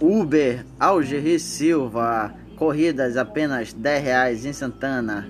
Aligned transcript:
Uber 0.00 0.64
Algerri 0.78 1.38
Silva, 1.38 2.34
corridas 2.56 3.16
apenas 3.16 3.72
10 3.72 4.04
reais 4.04 4.44
em 4.44 4.52
Santana. 4.52 5.28